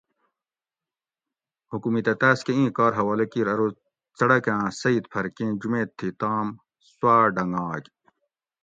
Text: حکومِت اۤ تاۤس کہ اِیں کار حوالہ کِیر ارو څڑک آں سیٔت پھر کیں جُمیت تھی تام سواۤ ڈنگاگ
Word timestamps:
حکومِت 1.71 2.05
اۤ 2.13 2.17
تاۤس 2.21 2.39
کہ 2.45 2.53
اِیں 2.55 2.69
کار 2.77 2.91
حوالہ 2.99 3.25
کِیر 3.31 3.47
ارو 3.51 3.67
څڑک 4.17 4.45
آں 4.55 4.67
سیٔت 4.81 5.05
پھر 5.11 5.25
کیں 5.35 5.51
جُمیت 5.61 5.89
تھی 5.97 6.09
تام 6.19 6.47
سواۤ 6.95 7.25
ڈنگاگ 7.35 7.83